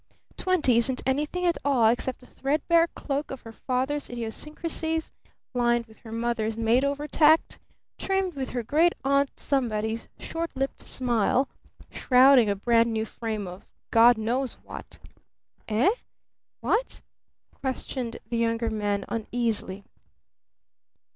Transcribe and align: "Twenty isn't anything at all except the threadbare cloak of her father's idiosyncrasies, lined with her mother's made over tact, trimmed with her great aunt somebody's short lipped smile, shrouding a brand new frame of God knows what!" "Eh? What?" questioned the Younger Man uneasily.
"Twenty 0.35 0.77
isn't 0.79 1.03
anything 1.05 1.45
at 1.45 1.59
all 1.63 1.85
except 1.89 2.21
the 2.21 2.25
threadbare 2.25 2.87
cloak 2.95 3.29
of 3.29 3.41
her 3.41 3.51
father's 3.51 4.09
idiosyncrasies, 4.09 5.11
lined 5.53 5.85
with 5.85 5.99
her 5.99 6.11
mother's 6.11 6.57
made 6.57 6.83
over 6.83 7.07
tact, 7.07 7.59
trimmed 7.99 8.33
with 8.33 8.49
her 8.49 8.63
great 8.63 8.93
aunt 9.05 9.39
somebody's 9.39 10.07
short 10.17 10.55
lipped 10.55 10.81
smile, 10.81 11.47
shrouding 11.91 12.49
a 12.49 12.55
brand 12.55 12.91
new 12.91 13.05
frame 13.05 13.45
of 13.45 13.63
God 13.91 14.17
knows 14.17 14.53
what!" 14.65 14.97
"Eh? 15.67 15.91
What?" 16.61 17.01
questioned 17.53 18.17
the 18.27 18.37
Younger 18.37 18.71
Man 18.71 19.05
uneasily. 19.07 19.85